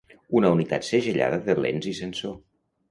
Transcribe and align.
Una 0.39 0.49
unitat 0.53 0.87
segellada 0.89 1.41
de 1.51 1.59
lents 1.63 1.91
i 1.95 1.99
sensor. 2.03 2.37